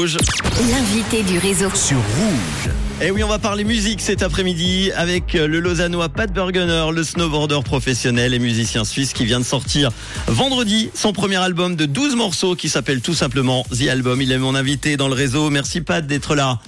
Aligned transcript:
L'invité 0.00 1.24
du 1.24 1.38
réseau. 1.38 1.74
sur 1.74 1.96
Rouge. 1.96 2.72
Et 3.00 3.10
oui, 3.10 3.24
on 3.24 3.28
va 3.28 3.40
parler 3.40 3.64
musique 3.64 4.00
cet 4.00 4.22
après-midi 4.22 4.92
avec 4.94 5.32
le 5.32 5.58
Lausannois 5.58 6.08
Pat 6.08 6.32
Bergener, 6.32 6.92
le 6.94 7.02
snowboarder 7.02 7.58
professionnel 7.64 8.32
et 8.32 8.38
musicien 8.38 8.84
suisse 8.84 9.12
qui 9.12 9.24
vient 9.24 9.40
de 9.40 9.44
sortir 9.44 9.90
vendredi 10.28 10.90
son 10.94 11.12
premier 11.12 11.38
album 11.38 11.74
de 11.74 11.84
12 11.84 12.14
morceaux 12.14 12.54
qui 12.54 12.68
s'appelle 12.68 13.00
tout 13.00 13.14
simplement 13.14 13.66
The 13.76 13.88
Album. 13.88 14.22
Il 14.22 14.30
est 14.30 14.38
mon 14.38 14.54
invité 14.54 14.96
dans 14.96 15.08
le 15.08 15.14
réseau. 15.14 15.50
Merci 15.50 15.80
Pat 15.80 16.06
d'être 16.06 16.36
là. 16.36 16.60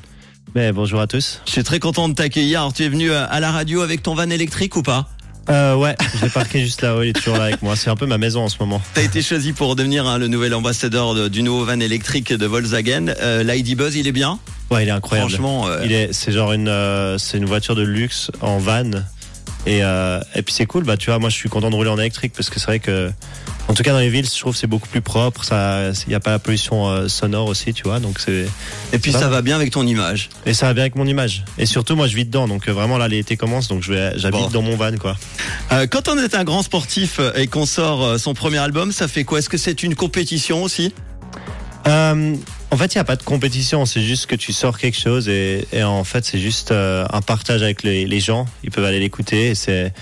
Mais 0.57 0.73
bonjour 0.73 1.01
à 1.01 1.07
tous. 1.07 1.41
Je 1.47 1.53
suis 1.53 1.63
très 1.63 1.79
content 1.79 2.09
de 2.09 2.15
t'accueillir. 2.15 2.59
Alors, 2.59 2.73
tu 2.73 2.83
es 2.83 2.89
venu 2.89 3.13
à 3.13 3.39
la 3.39 3.53
radio 3.53 3.83
avec 3.83 4.03
ton 4.03 4.17
van 4.17 4.29
électrique 4.29 4.75
ou 4.75 4.83
pas? 4.83 5.09
Euh, 5.49 5.75
ouais, 5.75 5.97
je 6.17 6.25
l'ai 6.25 6.31
parqué 6.31 6.61
juste 6.61 6.83
là-haut, 6.83 7.03
il 7.03 7.09
est 7.09 7.13
toujours 7.13 7.37
là 7.37 7.45
avec 7.45 7.63
moi. 7.63 7.75
C'est 7.75 7.91
un 7.91 7.97
peu 7.97 8.07
ma 8.07 8.19
maison 8.19 8.43
en 8.45 8.49
ce 8.49 8.57
moment. 8.61 8.81
T'as 8.95 9.03
été 9.03 9.21
choisi 9.23 9.53
pour 9.53 9.75
devenir 9.75 10.07
hein, 10.07 10.19
le 10.19 10.29
nouvel 10.29 10.55
ambassadeur 10.55 11.15
de- 11.15 11.29
du 11.29 11.43
nouveau 11.43 11.65
van 11.65 11.81
électrique 11.81 12.33
de 12.33 12.47
Volkswagen. 12.47 13.07
Euh, 13.21 13.43
L'ID 13.43 13.77
Buzz, 13.77 13.97
il 13.97 14.07
est 14.07 14.13
bien? 14.13 14.39
Ouais, 14.71 14.85
il 14.85 14.89
est 14.89 14.93
incroyable. 14.93 15.31
Franchement, 15.31 15.67
euh, 15.67 15.81
Il 15.85 15.93
est, 15.93 16.13
c'est 16.13 16.31
genre 16.31 16.53
une, 16.53 16.69
euh, 16.69 17.19
c'est 17.19 17.39
une 17.39 17.47
voiture 17.47 17.75
de 17.75 17.83
luxe 17.83 18.31
en 18.41 18.59
van. 18.59 18.91
Et, 19.67 19.85
euh, 19.85 20.21
et 20.35 20.43
puis 20.43 20.55
c'est 20.55 20.67
cool, 20.67 20.85
bah 20.85 20.97
tu 20.97 21.11
vois, 21.11 21.19
moi 21.19 21.29
je 21.29 21.35
suis 21.35 21.49
content 21.51 21.69
de 21.71 21.75
rouler 21.75 21.91
en 21.91 21.99
électrique 21.99 22.33
parce 22.35 22.49
que 22.49 22.59
c'est 22.59 22.67
vrai 22.67 22.79
que, 22.79 23.11
en 23.69 23.75
tout 23.75 23.83
cas 23.83 23.93
dans 23.93 23.99
les 23.99 24.09
villes, 24.09 24.25
je 24.27 24.39
trouve 24.41 24.57
c'est 24.57 24.67
beaucoup 24.67 24.89
plus 24.89 25.03
propre. 25.03 25.45
Ça, 25.45 25.91
il 26.07 26.09
n'y 26.09 26.15
a 26.15 26.21
pas 26.21 26.31
la 26.31 26.39
pollution 26.39 26.89
euh, 26.89 27.09
sonore 27.09 27.47
aussi, 27.47 27.75
tu 27.75 27.83
vois. 27.83 28.01
Donc 28.01 28.21
c'est, 28.21 28.47
et 28.93 28.99
puis 28.99 29.13
ça 29.13 29.29
va. 29.29 29.43
bien 29.43 29.57
avec 29.57 29.71
ton 29.71 29.87
image. 29.87 30.31
et 30.47 30.55
ça 30.55 30.67
va 30.67 30.73
bien 30.75 30.83
avec 30.85 30.97
mon 30.97 31.07
image. 31.07 31.45
Et 31.59 31.67
surtout, 31.67 31.95
moi 31.95 32.07
je 32.07 32.17
vis 32.17 32.25
dedans, 32.25 32.49
donc 32.49 32.69
euh, 32.69 32.73
vraiment 32.73 32.97
là 32.97 33.07
l'été 33.07 33.37
commence, 33.37 33.69
donc 33.69 33.83
je 33.83 33.93
vais, 33.93 34.13
j'habite 34.19 34.41
Bon. 34.41 34.49
dans 34.51 34.63
mon 34.63 34.77
van, 34.77 34.97
quoi. 34.97 35.17
Euh, 35.73 35.87
quand 35.87 36.09
on 36.09 36.17
est 36.19 36.35
un 36.35 36.45
grand 36.45 36.63
sportif 36.63 37.21
et 37.37 37.47
qu'on 37.47 37.67
sort 37.67 38.19
son 38.19 38.33
premier 38.33 38.59
album, 38.59 38.93
ça 38.93 39.09
fait 39.09 39.25
quoi? 39.25 39.41
Est-ce 39.41 39.51
que 39.51 39.59
c'est 39.59 39.83
une 39.83 39.95
compétition 39.95 40.63
aussi? 40.63 40.95
Euh, 41.87 42.35
en 42.71 42.77
fait, 42.77 42.95
il 42.95 42.99
n'y 42.99 43.01
a 43.01 43.05
pas 43.05 43.17
de 43.17 43.23
compétition, 43.23 43.85
c'est 43.85 44.03
juste 44.03 44.27
que 44.27 44.37
tu 44.37 44.53
sors 44.53 44.79
quelque 44.79 44.99
chose 44.99 45.29
et, 45.29 45.67
et 45.73 45.83
en 45.83 46.05
fait, 46.05 46.25
c'est 46.25 46.39
juste 46.39 46.71
euh, 46.71 47.05
un 47.13 47.21
partage 47.21 47.63
avec 47.63 47.83
les, 47.83 48.07
les 48.07 48.21
gens. 48.21 48.47
Ils 48.63 48.71
peuvent 48.71 48.85
aller 48.85 49.01
l'écouter 49.01 49.51
et 49.51 49.55
c'est 49.55 49.93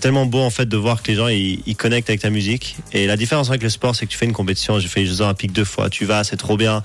tellement 0.00 0.24
beau 0.24 0.40
en 0.40 0.50
fait 0.50 0.66
de 0.66 0.76
voir 0.76 1.02
que 1.02 1.10
les 1.10 1.16
gens 1.16 1.28
ils, 1.28 1.62
ils 1.66 1.76
connectent 1.76 2.08
avec 2.08 2.20
ta 2.20 2.30
musique. 2.30 2.76
Et 2.92 3.06
la 3.06 3.16
différence 3.16 3.48
avec 3.48 3.62
le 3.62 3.68
sport, 3.68 3.96
c'est 3.96 4.06
que 4.06 4.12
tu 4.12 4.18
fais 4.18 4.26
une 4.26 4.32
compétition. 4.32 4.78
J'ai 4.78 4.88
fait 4.88 5.00
les 5.00 5.06
Jeux 5.06 5.20
Olympiques 5.20 5.52
deux 5.52 5.64
fois. 5.64 5.90
Tu 5.90 6.04
vas, 6.04 6.22
c'est 6.22 6.36
trop 6.36 6.56
bien. 6.56 6.82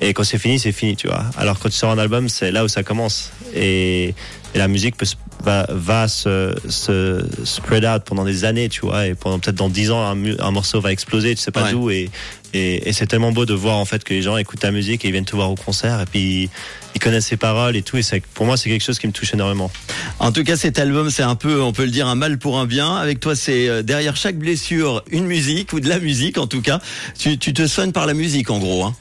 Et 0.00 0.14
quand 0.14 0.24
c'est 0.24 0.38
fini, 0.38 0.58
c'est 0.58 0.72
fini, 0.72 0.96
tu 0.96 1.08
vois. 1.08 1.26
Alors 1.36 1.58
quand 1.58 1.68
tu 1.68 1.76
sors 1.76 1.90
un 1.90 1.98
album, 1.98 2.30
c'est 2.30 2.50
là 2.50 2.64
où 2.64 2.68
ça 2.68 2.82
commence. 2.82 3.32
Et, 3.54 4.14
et 4.54 4.58
la 4.58 4.66
musique 4.66 4.96
peut, 4.96 5.06
va, 5.44 5.66
va 5.70 6.08
se, 6.08 6.54
se 6.68 7.24
spread 7.44 7.84
out 7.84 8.02
pendant 8.04 8.24
des 8.24 8.44
années, 8.44 8.68
tu 8.68 8.80
vois. 8.82 9.06
Et 9.06 9.14
pendant 9.14 9.38
peut-être 9.38 9.56
dans 9.56 9.68
dix 9.68 9.90
ans, 9.90 10.04
un, 10.04 10.50
morceau 10.50 10.80
va 10.80 10.92
exploser, 10.92 11.34
tu 11.34 11.40
sais 11.42 11.50
pas 11.50 11.64
Ouais. 11.64 11.72
d'où. 11.72 11.90
Et, 11.90 12.10
et, 12.52 12.88
et 12.88 12.92
c'est 12.92 13.06
tellement 13.06 13.30
beau 13.32 13.46
de 13.46 13.54
voir 13.54 13.76
en 13.76 13.84
fait 13.84 14.02
que 14.02 14.12
les 14.12 14.22
gens 14.22 14.36
écoutent 14.36 14.60
ta 14.60 14.70
musique 14.72 15.04
et 15.04 15.08
ils 15.08 15.12
viennent 15.12 15.24
te 15.24 15.36
voir 15.36 15.50
au 15.50 15.54
concert 15.54 16.00
et 16.00 16.04
puis 16.06 16.50
ils 16.96 17.00
connaissent 17.00 17.26
ses 17.26 17.36
paroles 17.36 17.76
et 17.76 17.82
tout. 17.82 17.96
Et 17.96 18.02
c'est- 18.02 18.22
pour 18.34 18.44
moi, 18.46 18.56
c'est 18.56 18.68
quelque 18.70 18.82
chose 18.84 18.98
qui 18.98 19.06
me 19.06 19.12
touche 19.12 19.32
énormément. 19.34 19.70
En 20.18 20.32
tout 20.32 20.42
cas, 20.42 20.56
cet 20.56 20.78
album, 20.78 21.10
c'est 21.10 21.22
un 21.22 21.36
peu, 21.36 21.62
on 21.62 21.72
peut 21.72 21.84
le 21.84 21.90
dire, 21.90 22.06
un 22.08 22.16
mal 22.16 22.38
pour 22.38 22.58
un 22.58 22.66
bien. 22.66 22.96
Avec 22.96 23.20
toi, 23.20 23.36
c'est 23.36 23.68
euh, 23.68 23.82
derrière 23.82 24.16
chaque 24.16 24.36
blessure 24.36 25.02
une 25.10 25.26
musique 25.26 25.72
ou 25.72 25.80
de 25.80 25.88
la 25.88 26.00
musique, 26.00 26.38
en 26.38 26.46
tout 26.48 26.60
cas. 26.62 26.80
Tu, 27.18 27.38
tu 27.38 27.52
te 27.52 27.66
soignes 27.66 27.92
par 27.92 28.06
la 28.06 28.14
musique, 28.14 28.50
en 28.50 28.58
gros. 28.58 28.84
Hein. 28.84 28.94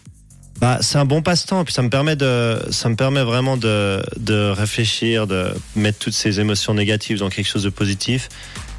Bah, 0.59 0.79
c'est 0.81 0.97
un 0.97 1.05
bon 1.05 1.21
passe-temps, 1.21 1.63
puis 1.63 1.73
ça 1.73 1.81
me 1.81 1.89
permet 1.89 2.17
de, 2.17 2.59
ça 2.69 2.89
me 2.89 2.95
permet 2.95 3.23
vraiment 3.23 3.55
de, 3.55 4.03
de 4.17 4.49
réfléchir, 4.49 5.25
de 5.25 5.53
mettre 5.77 5.99
toutes 5.99 6.13
ces 6.13 6.41
émotions 6.41 6.73
négatives 6.73 7.19
dans 7.19 7.29
quelque 7.29 7.47
chose 7.47 7.63
de 7.63 7.69
positif. 7.69 8.27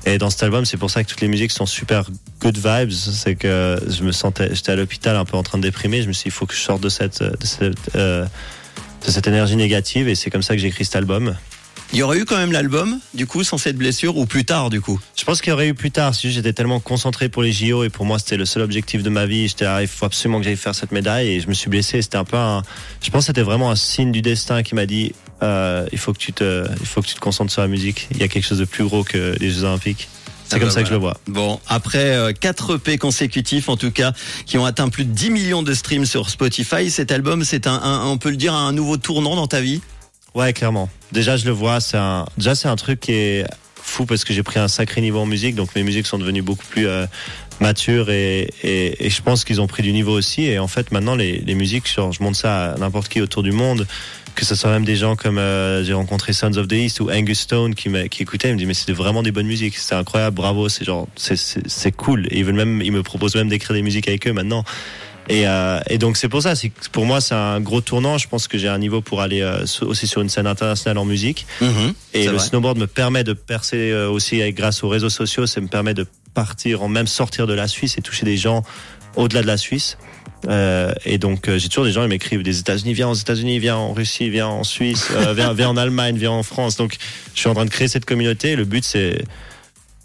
Et 0.05 0.19
dans 0.19 0.31
cet 0.31 0.42
album, 0.42 0.64
c'est 0.64 0.77
pour 0.77 0.91
ça 0.91 1.03
que 1.03 1.09
toutes 1.09 1.20
les 1.20 1.28
musiques 1.28 1.50
sont 1.50 1.67
super 1.67 2.05
good 2.41 2.56
vibes. 2.56 2.91
C'est 2.91 3.34
que 3.34 3.78
je 3.87 4.03
me 4.03 4.12
sentais, 4.12 4.55
j'étais 4.55 4.72
à 4.72 4.77
l'hôpital 4.77 5.17
un 5.17 5.25
peu 5.25 5.37
en 5.37 5.42
train 5.42 5.59
de 5.59 5.62
déprimer. 5.62 6.03
Je 6.03 6.09
me 6.09 6.12
suis 6.12 6.25
dit, 6.25 6.28
il 6.28 6.33
faut 6.33 6.47
que 6.47 6.55
je 6.55 6.61
sorte 6.61 6.83
de 6.83 6.89
cette, 6.89 7.22
de 7.22 7.47
cette, 7.47 7.94
euh, 7.97 8.25
de 9.06 9.11
cette 9.11 9.27
énergie 9.27 9.56
négative. 9.56 10.09
Et 10.09 10.15
c'est 10.15 10.31
comme 10.31 10.42
ça 10.42 10.55
que 10.55 10.61
j'ai 10.61 10.69
écrit 10.69 10.84
cet 10.84 10.97
album. 10.97 11.37
Il 11.92 11.98
y 11.98 12.02
aurait 12.02 12.19
eu 12.19 12.24
quand 12.24 12.36
même 12.36 12.52
l'album, 12.52 13.00
du 13.14 13.27
coup, 13.27 13.42
sans 13.42 13.58
cette 13.58 13.77
blessure, 13.77 14.16
ou 14.16 14.24
plus 14.24 14.44
tard, 14.44 14.70
du 14.70 14.80
coup. 14.80 15.00
Je 15.16 15.24
pense 15.24 15.41
qu'il 15.41 15.50
y 15.50 15.52
aurait 15.52 15.66
eu 15.66 15.75
plus 15.75 15.91
tard. 15.91 16.15
Si 16.15 16.31
j'étais 16.31 16.53
tellement 16.53 16.78
concentré 16.78 17.28
pour 17.28 17.42
les 17.42 17.50
JO 17.50 17.82
et 17.82 17.88
pour 17.91 18.06
moi 18.06 18.20
c'était 18.20 18.37
le 18.37 18.44
seul 18.44 18.62
objectif 18.62 19.03
de 19.03 19.10
ma 19.10 19.26
vie. 19.26 19.48
J'étais, 19.48 19.65
ah, 19.65 19.82
il 19.82 19.88
faut 19.88 20.06
absolument 20.06 20.38
que 20.38 20.44
j'aille 20.44 20.56
faire 20.56 20.75
cette 20.75 20.92
médaille 20.92 21.28
et 21.28 21.41
je 21.41 21.48
me 21.48 21.53
suis 21.53 21.69
blessé. 21.69 22.00
C'était 22.00 22.16
un 22.16 22.25
peu 22.25 22.37
un, 22.37 22.62
je 23.03 23.10
pense 23.10 23.22
que 23.22 23.26
c'était 23.26 23.42
vraiment 23.42 23.70
un 23.72 23.76
signe 23.76 24.12
du 24.12 24.22
destin 24.22 24.62
qui 24.62 24.76
m'a 24.76 24.87
dit, 24.87 25.12
euh, 25.42 25.84
il 25.91 25.98
faut 25.98 26.12
que 26.12 26.19
tu 26.19 26.32
te, 26.32 26.65
il 26.81 26.87
faut 26.87 27.03
que 27.03 27.09
tu 27.09 27.15
te 27.16 27.20
concentres 27.20 27.53
sur 27.53 27.62
la 27.62 27.69
musique. 27.69 28.06
Il 28.12 28.19
y 28.19 28.22
a 28.22 28.28
quelque 28.28 28.47
chose 28.47 28.59
de 28.60 28.65
plus 28.66 28.84
gros 28.84 29.03
que 29.03 29.34
les 29.41 29.50
Jeux 29.50 29.65
Olympiques. 29.65 30.09
C'est 30.47 30.56
Ah 30.56 30.59
comme 30.60 30.69
bah 30.69 30.75
ça 30.75 30.82
que 30.82 30.88
je 30.88 30.92
le 30.94 30.98
vois. 31.00 31.16
Bon, 31.26 31.59
après 31.66 32.15
euh, 32.16 32.32
4 32.32 32.76
EP 32.76 32.98
consécutifs, 32.98 33.69
en 33.69 33.76
tout 33.76 33.91
cas, 33.91 34.12
qui 34.47 34.59
ont 34.59 34.65
atteint 34.65 34.88
plus 34.91 35.04
de 35.04 35.12
10 35.12 35.31
millions 35.31 35.62
de 35.65 35.75
streams 35.75 36.06
sur 36.06 36.31
Spotify, 36.31 36.88
cet 36.88 37.10
album, 37.10 37.42
c'est 37.44 37.66
un, 37.66 37.75
un- 37.75 38.06
on 38.06 38.16
peut 38.19 38.31
le 38.31 38.36
dire, 38.36 38.54
un 38.54 38.72
nouveau 38.72 38.97
tournant 38.97 39.34
dans 39.34 39.48
ta 39.48 39.60
vie? 39.60 39.81
Ouais, 40.34 40.52
clairement. 40.52 40.88
Déjà, 41.12 41.36
je 41.36 41.44
le 41.44 41.50
vois. 41.50 41.80
C'est 41.80 41.96
un, 41.96 42.26
déjà, 42.36 42.54
c'est 42.54 42.68
un 42.68 42.76
truc 42.76 43.00
qui 43.00 43.12
est 43.12 43.44
fou 43.74 44.06
parce 44.06 44.24
que 44.24 44.32
j'ai 44.32 44.42
pris 44.42 44.60
un 44.60 44.68
sacré 44.68 45.00
niveau 45.00 45.18
en 45.18 45.26
musique. 45.26 45.54
Donc, 45.54 45.74
mes 45.74 45.82
musiques 45.82 46.06
sont 46.06 46.18
devenues 46.18 46.42
beaucoup 46.42 46.66
plus 46.66 46.86
euh, 46.86 47.06
matures 47.60 48.10
et, 48.10 48.48
et, 48.62 49.06
et 49.06 49.10
je 49.10 49.22
pense 49.22 49.44
qu'ils 49.44 49.60
ont 49.60 49.66
pris 49.66 49.82
du 49.82 49.92
niveau 49.92 50.12
aussi. 50.12 50.44
Et 50.44 50.58
en 50.58 50.68
fait, 50.68 50.92
maintenant, 50.92 51.16
les, 51.16 51.38
les 51.38 51.54
musiques, 51.54 51.92
genre, 51.92 52.12
je 52.12 52.22
montre 52.22 52.38
ça 52.38 52.72
à 52.72 52.78
n'importe 52.78 53.08
qui 53.08 53.20
autour 53.20 53.42
du 53.42 53.52
monde. 53.52 53.86
Que 54.36 54.44
ce 54.44 54.54
soit 54.54 54.70
même 54.70 54.84
des 54.84 54.94
gens 54.94 55.16
comme 55.16 55.38
euh, 55.38 55.82
j'ai 55.82 55.92
rencontré 55.92 56.32
Sons 56.32 56.56
of 56.56 56.68
the 56.68 56.74
East 56.74 57.00
ou 57.00 57.10
Angus 57.10 57.41
Stone 57.41 57.74
qui, 57.74 57.91
qui 58.08 58.22
écoutaient, 58.22 58.48
ils 58.48 58.52
me 58.52 58.58
disent 58.58 58.68
mais 58.68 58.74
c'est 58.74 58.92
vraiment 58.92 59.24
des 59.24 59.32
bonnes 59.32 59.48
musiques, 59.48 59.76
c'est 59.76 59.97
incroyable, 59.97 60.36
bravo, 60.36 60.68
c'est 60.68 60.84
genre 60.84 61.08
c'est 61.16 61.92
cool. 61.92 62.28
Et 62.30 62.38
ils 62.38 62.44
veulent 62.44 62.54
même, 62.54 62.80
ils 62.80 62.92
me 62.92 63.02
proposent 63.02 63.34
même 63.34 63.48
d'écrire 63.48 63.74
des 63.74 63.82
musiques 63.82 64.06
avec 64.06 64.28
eux 64.28 64.32
maintenant. 64.32 64.64
Et, 65.30 65.46
euh, 65.46 65.78
et 65.88 65.96
donc 65.98 66.16
c'est 66.16 66.28
pour 66.28 66.42
ça, 66.42 66.56
c'est 66.56 66.72
pour 66.91 67.06
moi 67.06 67.20
c'est 67.20 67.34
un 67.36 67.60
gros 67.60 67.80
tournant. 67.80 68.18
Je 68.18 68.26
pense 68.28 68.48
que 68.48 68.58
j'ai 68.58 68.66
un 68.68 68.78
niveau 68.78 69.00
pour 69.00 69.20
aller 69.22 69.41
euh, 69.42 69.64
aussi 69.82 70.06
sur 70.08 70.20
une 70.22 70.28
scène 70.28 70.48
internationale 70.48 70.98
en 70.98 71.04
musique. 71.04 71.46
Mhm, 71.60 71.94
Et 72.14 72.26
le 72.26 72.32
vrai. 72.32 72.38
snowboard 72.41 72.76
me 72.78 72.86
permet 72.88 73.22
de 73.22 73.32
percer 73.32 73.92
euh, 73.92 74.10
aussi 74.10 74.42
avec- 74.42 74.56
grâce 74.56 74.82
aux 74.82 74.88
réseaux 74.88 75.08
sociaux. 75.08 75.46
Ça 75.46 75.60
me 75.60 75.68
permet 75.68 75.94
de 75.94 76.04
partir, 76.34 76.82
en 76.82 76.88
même 76.88 77.06
sortir 77.06 77.46
de 77.46 77.54
la 77.54 77.68
Suisse 77.68 77.96
et 77.96 78.02
toucher 78.02 78.24
des 78.26 78.36
gens 78.36 78.64
au-delà 79.16 79.42
de 79.42 79.46
la 79.46 79.56
Suisse. 79.56 79.98
Euh, 80.48 80.92
et 81.04 81.18
donc 81.18 81.48
euh, 81.48 81.58
j'ai 81.58 81.68
toujours 81.68 81.84
des 81.84 81.92
gens 81.92 82.02
qui 82.02 82.08
m'écrivent 82.08 82.42
des 82.42 82.58
États-Unis, 82.58 82.94
viens 82.94 83.08
aux 83.10 83.14
États-Unis, 83.14 83.58
viens 83.60 83.76
en 83.76 83.92
Russie, 83.92 84.30
viens 84.30 84.47
en 84.48 84.64
Suisse, 84.64 85.08
euh, 85.12 85.34
viens, 85.34 85.52
viens 85.52 85.68
en 85.68 85.76
Allemagne, 85.76 86.16
viens 86.16 86.30
en 86.32 86.42
France. 86.42 86.76
Donc 86.76 86.97
je 87.34 87.41
suis 87.41 87.48
en 87.48 87.54
train 87.54 87.66
de 87.66 87.70
créer 87.70 87.88
cette 87.88 88.04
communauté. 88.06 88.56
Le 88.56 88.64
but 88.64 88.82
c'est 88.84 89.22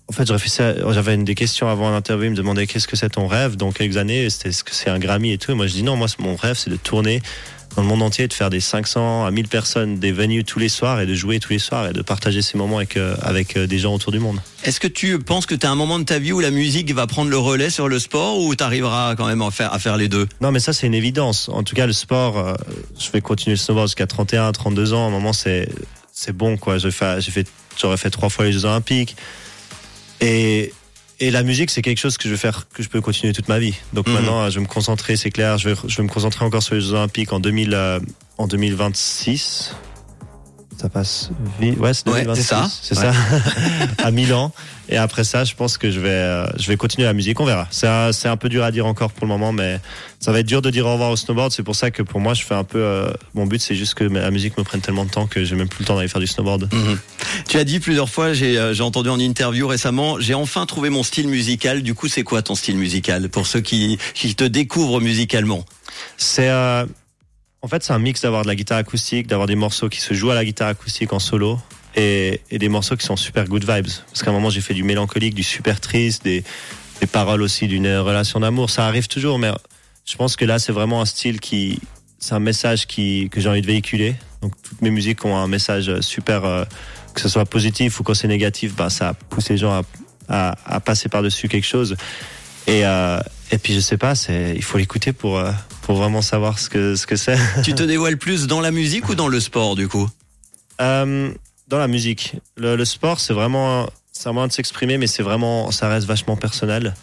en 0.07 0.13
fait, 0.13 0.27
je 0.27 0.33
réfléchissais 0.33 0.63
à- 0.63 0.93
j'avais 0.93 1.15
une 1.15 1.25
des 1.25 1.35
questions 1.35 1.67
avant 1.67 1.89
l'interview, 1.89 2.25
ils 2.25 2.31
me 2.31 2.35
demandaient 2.35 2.67
qu'est-ce 2.67 2.87
que 2.87 2.95
c'est 2.95 3.09
ton 3.09 3.27
rêve 3.27 3.55
dans 3.55 3.71
quelques 3.71 3.97
années, 3.97 4.29
c'était 4.29 4.49
est-ce 4.49 4.63
que 4.63 4.73
c'est 4.75 4.89
un 4.89 4.99
Grammy 4.99 5.31
et 5.31 5.37
tout? 5.37 5.51
Et 5.51 5.55
moi, 5.55 5.67
je 5.67 5.73
dis 5.73 5.83
non, 5.83 5.95
moi, 5.95 6.07
mon 6.19 6.35
rêve, 6.35 6.55
c'est 6.57 6.69
de 6.69 6.75
tourner 6.75 7.21
dans 7.75 7.81
le 7.81 7.89
monde 7.89 8.03
entier, 8.03 8.25
de 8.29 8.33
faire 8.33 8.49
des 8.49 8.61
500 8.61 9.25
à 9.25 9.31
1000 9.31 9.49
personnes, 9.49 9.99
des 9.99 10.13
venues 10.13 10.45
tous 10.45 10.59
les 10.59 10.69
soirs 10.69 11.01
et 11.01 11.05
de 11.05 11.13
jouer 11.13 11.39
tous 11.41 11.49
les 11.51 11.59
soirs 11.59 11.89
et 11.89 11.91
de 11.93 12.01
partager 12.01 12.41
ces 12.41 12.57
moments 12.57 12.77
avec, 12.77 12.95
euh, 12.95 13.17
avec 13.21 13.57
euh, 13.57 13.67
des 13.67 13.79
gens 13.79 13.93
autour 13.93 14.13
du 14.13 14.19
monde. 14.19 14.39
Est-ce 14.63 14.79
que 14.79 14.87
tu 14.87 15.19
penses 15.19 15.45
que 15.45 15.55
tu 15.55 15.65
as 15.65 15.71
un 15.71 15.75
moment 15.75 15.99
de 15.99 16.05
ta 16.05 16.17
vie 16.17 16.31
où 16.31 16.39
la 16.39 16.51
musique 16.51 16.93
va 16.93 17.05
prendre 17.05 17.29
le 17.29 17.37
relais 17.37 17.69
sur 17.69 17.89
le 17.89 17.99
sport 17.99 18.39
ou 18.39 18.55
tu 18.55 18.63
arriveras 18.63 19.15
quand 19.17 19.27
même 19.27 19.41
à 19.41 19.51
faire, 19.51 19.73
à 19.73 19.79
faire 19.79 19.97
les 19.97 20.07
deux? 20.07 20.25
Non, 20.39 20.53
mais 20.53 20.59
ça, 20.61 20.71
c'est 20.71 20.87
une 20.87 20.93
évidence. 20.93 21.49
En 21.49 21.63
tout 21.63 21.75
cas, 21.75 21.85
le 21.85 21.91
sport, 21.91 22.37
euh, 22.37 22.53
je 22.97 23.11
vais 23.11 23.19
continuer 23.19 23.55
le 23.55 23.59
snowboard 23.59 23.89
jusqu'à 23.89 24.07
31, 24.07 24.53
32 24.53 24.93
ans. 24.93 25.03
À 25.03 25.07
un 25.07 25.11
moment, 25.11 25.33
c'est, 25.33 25.67
c'est 26.13 26.31
bon, 26.31 26.55
quoi. 26.55 26.79
Fait, 26.79 27.19
j'ai 27.19 27.31
fait, 27.31 27.47
j'aurais 27.77 27.97
fait 27.97 28.09
trois 28.09 28.29
fois 28.29 28.45
les 28.45 28.53
Jeux 28.53 28.63
Olympiques. 28.63 29.17
Et, 30.21 30.73
et 31.19 31.31
la 31.31 31.43
musique, 31.43 31.69
c'est 31.69 31.81
quelque 31.81 31.99
chose 31.99 32.17
que 32.17 32.25
je 32.25 32.33
vais 32.33 32.37
faire, 32.39 32.67
que 32.73 32.83
je 32.83 32.89
peux 32.89 33.01
continuer 33.01 33.33
toute 33.33 33.47
ma 33.47 33.59
vie. 33.59 33.75
Donc 33.93 34.07
Mhm. 34.07 34.13
maintenant, 34.13 34.49
je 34.49 34.55
vais 34.55 34.61
me 34.65 34.69
concentrer, 34.69 35.15
c'est 35.15 35.31
clair. 35.31 35.57
Je 35.57 35.69
vais, 35.69 35.75
je 35.87 35.97
vais 35.97 36.03
me 36.03 36.09
concentrer 36.09 36.43
encore 36.45 36.63
sur 36.63 36.75
les 36.75 36.81
Jeux 36.81 36.93
Olympiques 36.93 37.31
en 37.33 37.39
2000, 37.39 37.73
euh, 37.73 37.99
en 38.37 38.47
2026. 38.47 39.71
Ça 40.85 40.89
passe 40.89 41.31
vite. 41.59 41.79
Ouais, 41.79 41.95
c'est 41.95 42.07
Ouais, 42.07 42.21
2026. 42.25 42.43
c'est 42.43 42.47
ça. 42.47 42.69
C'est 42.83 42.93
ça. 42.95 43.11
à 44.03 44.11
Milan. 44.11 44.51
Et 44.87 44.97
après 44.97 45.23
ça, 45.23 45.43
je 45.43 45.55
pense 45.55 45.79
que 45.79 45.89
je 45.89 45.99
vais, 45.99 46.09
euh, 46.09 46.45
je 46.59 46.67
vais 46.67 46.77
continuer 46.77 47.07
la 47.07 47.13
musique. 47.13 47.39
On 47.39 47.45
verra. 47.45 47.67
C'est 47.71 47.87
un, 47.87 48.11
c'est 48.11 48.27
un 48.27 48.37
peu 48.37 48.49
dur 48.49 48.63
à 48.63 48.69
dire 48.69 48.85
encore 48.85 49.11
pour 49.11 49.25
le 49.25 49.29
moment, 49.29 49.51
mais 49.51 49.79
ça 50.19 50.31
va 50.31 50.41
être 50.41 50.45
dur 50.45 50.61
de 50.61 50.69
dire 50.69 50.85
au 50.85 50.91
revoir 50.93 51.09
au 51.09 51.15
snowboard. 51.15 51.51
C'est 51.51 51.63
pour 51.63 51.75
ça 51.75 51.89
que 51.89 52.03
pour 52.03 52.19
moi, 52.19 52.35
je 52.35 52.43
fais 52.43 52.53
un 52.53 52.63
peu. 52.63 52.77
euh, 52.77 53.11
mon 53.33 53.47
but, 53.47 53.59
c'est 53.59 53.73
juste 53.73 53.95
que 53.95 54.03
la 54.03 54.29
musique 54.29 54.55
me 54.59 54.63
prenne 54.63 54.79
tellement 54.81 55.05
de 55.05 55.09
temps 55.09 55.25
que 55.25 55.43
j'ai 55.43 55.55
même 55.55 55.67
plus 55.69 55.79
le 55.81 55.85
temps 55.87 55.95
d'aller 55.95 56.07
faire 56.07 56.21
du 56.21 56.27
snowboard. 56.27 56.71
Mhm. 56.71 56.99
Tu 57.47 57.57
as 57.57 57.63
dit 57.63 57.79
plusieurs 57.79 58.09
fois, 58.11 58.33
j'ai 58.33 58.59
euh, 58.59 58.75
j'ai 58.75 58.83
entendu 58.83 59.09
en 59.09 59.17
interview 59.19 59.67
récemment, 59.67 60.19
j'ai 60.19 60.35
enfin 60.35 60.67
trouvé 60.67 60.91
mon 60.91 61.01
style 61.01 61.27
musical. 61.29 61.81
Du 61.81 61.95
coup, 61.95 62.07
c'est 62.07 62.21
quoi 62.21 62.43
ton 62.43 62.53
style 62.53 62.77
musical 62.77 63.27
pour 63.29 63.47
ceux 63.47 63.61
qui, 63.61 63.97
qui 64.13 64.35
te 64.35 64.43
découvrent 64.43 65.01
musicalement? 65.01 65.65
C'est 66.17 66.49
euh, 66.49 66.85
en 67.65 67.67
fait 67.67 67.83
c'est 67.83 67.93
un 67.93 67.99
mix 67.99 68.21
d'avoir 68.21 68.43
de 68.43 68.47
la 68.47 68.53
guitare 68.53 68.77
acoustique, 68.77 69.25
d'avoir 69.25 69.47
des 69.47 69.55
morceaux 69.55 69.89
qui 69.89 69.99
se 69.99 70.13
jouent 70.13 70.29
à 70.29 70.35
la 70.35 70.45
guitare 70.45 70.67
acoustique 70.67 71.11
en 71.13 71.19
solo 71.19 71.59
et, 71.95 72.39
des 72.51 72.69
morceaux 72.69 72.95
qui 72.95 73.03
sont 73.03 73.15
super 73.15 73.45
good 73.45 73.63
vibes. 73.63 73.87
Parce 74.07 74.21
qu'à 74.21 74.29
un 74.29 74.33
moment 74.33 74.51
j'ai 74.51 74.61
fait 74.61 74.75
du 74.75 74.83
mélancolique, 74.83 75.33
du 75.33 75.41
super 75.41 75.81
triste, 75.81 76.23
des, 76.23 76.43
paroles 77.11 77.43
aussi 77.43 77.67
d'une 77.67 77.87
relation 77.97 78.39
d'amour. 78.39 78.71
Ça 78.71 78.87
arrive 78.87 79.07
toujours, 79.07 79.37
mais 79.37 79.51
je 80.05 80.15
pense 80.15 80.35
que 80.35 80.45
là 80.45 80.59
c'est 80.59 80.71
vraiment 80.71 81.01
un 81.01 81.05
style 81.05 81.39
qui 81.39 81.79
c'est 82.19 82.33
un 82.33 82.39
message 82.39 82.85
qui 82.85 83.29
que 83.31 83.41
j'ai 83.41 83.49
envie 83.49 83.61
de 83.61 83.67
véhiculer. 83.67 84.15
Donc 84.43 84.53
toutes 84.61 84.81
mes 84.83 84.91
musiques 84.91 85.25
ont 85.25 85.35
un 85.35 85.47
message 85.47 86.01
super 86.01 86.45
euh, 86.45 86.65
que 87.15 87.21
ce 87.21 87.29
soit 87.29 87.45
positif 87.45 87.99
ou 87.99 88.03
quand 88.03 88.13
c'est 88.13 88.27
négatif, 88.27 88.75
bah 88.75 88.91
ça 88.91 89.15
pousse 89.29 89.49
les 89.49 89.57
gens 89.57 89.81
à, 90.29 90.55
à, 90.65 90.79
passer 90.79 91.09
par 91.09 91.23
dessus 91.23 91.47
quelque 91.47 91.67
chose. 91.67 91.95
Et, 92.67 92.85
euh, 92.85 93.19
et 93.51 93.57
puis 93.57 93.73
je 93.73 93.79
sais 93.79 93.97
pas, 93.97 94.13
il 94.29 94.63
faut 94.63 94.77
l'écouter 94.77 95.13
pour 95.13 95.37
euh, 95.37 95.51
pour 95.85 95.97
vraiment 95.97 96.23
savoir 96.23 96.57
ce 96.57 96.67
que 96.69 96.95
ce 96.95 97.05
que 97.05 97.15
c'est. 97.15 97.37
tu 97.63 97.73
te 97.75 97.83
dévoiles 97.83 98.17
plus 98.17 98.47
dans 98.47 98.59
la 98.59 98.71
musique 98.71 99.07
ou 99.07 99.13
dans 99.15 99.27
le 99.27 99.39
sport 99.39 99.75
du 99.75 99.87
coup? 99.87 100.09
Euh, 100.81 101.31
Dans 101.67 101.77
la 101.77 101.87
musique. 101.87 102.35
Le, 102.57 102.75
le 102.75 102.85
sport, 102.85 103.19
c'est 103.19 103.33
vraiment 103.33 103.87
c'est 104.11 104.27
un 104.29 104.33
moyen 104.33 104.47
de 104.47 104.51
s'exprimer, 104.53 104.97
mais 104.97 105.07
c'est 105.07 105.23
vraiment 105.23 105.69
ça 105.71 105.87
reste 105.87 106.07
vachement 106.07 106.35
personnel. 106.37 106.95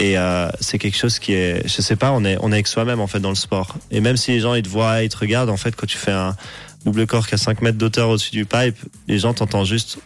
Et 0.00 0.16
euh, 0.16 0.48
c'est 0.60 0.78
quelque 0.78 0.96
chose 0.96 1.18
qui 1.18 1.32
est, 1.34 1.66
je 1.68 1.82
sais 1.82 1.96
pas, 1.96 2.12
on 2.12 2.24
est 2.24 2.38
on 2.40 2.50
est 2.50 2.54
avec 2.54 2.66
soi-même 2.68 3.00
en 3.00 3.08
fait 3.08 3.20
dans 3.20 3.28
le 3.30 3.34
sport. 3.34 3.76
Et 3.90 4.00
même 4.00 4.16
si 4.16 4.30
les 4.30 4.40
gens 4.40 4.54
ils 4.54 4.62
te 4.62 4.68
voient, 4.68 5.02
ils 5.02 5.08
te 5.10 5.18
regardent, 5.18 5.50
en 5.50 5.56
fait, 5.56 5.74
quand 5.76 5.86
tu 5.86 5.98
fais 5.98 6.12
un 6.12 6.34
double 6.84 7.06
corps 7.06 7.26
qui 7.26 7.34
a 7.34 7.38
5 7.38 7.60
mètres 7.60 7.76
d'auteur 7.76 8.08
au-dessus 8.08 8.30
du 8.30 8.46
pipe, 8.46 8.76
les 9.08 9.18
gens 9.18 9.34
t'entendent 9.34 9.66
juste 9.66 9.98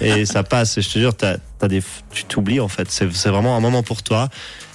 et 0.00 0.26
ça 0.26 0.42
passe. 0.42 0.76
Et 0.76 0.82
je 0.82 0.90
te 0.90 0.98
jure, 0.98 1.14
t'as, 1.14 1.36
as 1.62 1.68
des, 1.68 1.82
tu 2.10 2.24
t'oublies 2.24 2.60
en 2.60 2.68
fait. 2.68 2.90
C'est, 2.90 3.10
c'est 3.14 3.30
vraiment 3.30 3.56
un 3.56 3.60
moment 3.60 3.82
pour 3.84 4.02
toi. 4.02 4.28